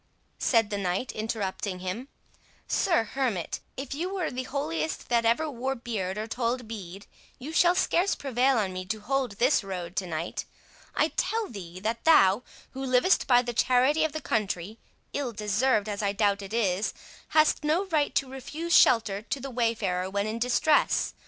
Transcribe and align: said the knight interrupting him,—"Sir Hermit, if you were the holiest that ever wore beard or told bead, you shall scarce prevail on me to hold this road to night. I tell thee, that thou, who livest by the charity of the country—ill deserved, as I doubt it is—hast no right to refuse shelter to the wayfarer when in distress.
said 0.39 0.71
the 0.71 0.79
knight 0.79 1.11
interrupting 1.11 1.77
him,—"Sir 1.77 3.03
Hermit, 3.03 3.59
if 3.77 3.93
you 3.93 4.11
were 4.11 4.31
the 4.31 4.45
holiest 4.49 5.09
that 5.09 5.25
ever 5.25 5.47
wore 5.47 5.75
beard 5.75 6.17
or 6.17 6.25
told 6.25 6.67
bead, 6.67 7.05
you 7.37 7.53
shall 7.53 7.75
scarce 7.75 8.15
prevail 8.15 8.57
on 8.57 8.73
me 8.73 8.83
to 8.83 8.99
hold 8.99 9.33
this 9.33 9.63
road 9.63 9.95
to 9.97 10.07
night. 10.07 10.45
I 10.95 11.09
tell 11.09 11.47
thee, 11.49 11.79
that 11.81 12.03
thou, 12.03 12.41
who 12.71 12.83
livest 12.83 13.27
by 13.27 13.43
the 13.43 13.53
charity 13.53 14.03
of 14.03 14.11
the 14.13 14.21
country—ill 14.21 15.33
deserved, 15.33 15.87
as 15.87 16.01
I 16.01 16.13
doubt 16.13 16.41
it 16.41 16.51
is—hast 16.51 17.63
no 17.63 17.85
right 17.85 18.15
to 18.15 18.27
refuse 18.27 18.73
shelter 18.75 19.21
to 19.21 19.39
the 19.39 19.51
wayfarer 19.51 20.09
when 20.09 20.25
in 20.25 20.39
distress. 20.39 21.13